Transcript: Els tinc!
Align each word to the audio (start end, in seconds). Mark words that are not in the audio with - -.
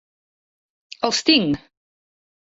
Els 1.09 1.19
tinc! 1.27 1.59